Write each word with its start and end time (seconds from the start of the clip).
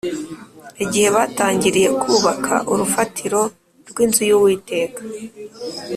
Igihe 0.83 1.07
batangiriye 1.15 1.89
kubaka 2.01 2.53
urufatiro 2.71 3.41
rw’inzu 3.89 4.21
y’Uwiteka 4.29 4.99